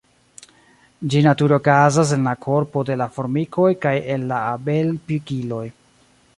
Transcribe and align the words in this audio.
Ĝi 1.13 1.19
nature 1.27 1.55
okazas 1.57 2.13
en 2.17 2.25
la 2.29 2.33
korpo 2.47 2.85
de 2.89 2.97
la 3.03 3.09
formikoj 3.19 3.69
kaj 3.87 3.95
en 4.17 4.27
la 4.33 4.43
abel-pikiloj. 4.57 5.65